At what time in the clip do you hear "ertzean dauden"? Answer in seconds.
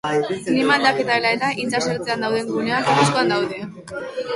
1.95-2.53